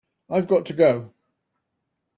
[0.31, 1.13] I've got to go.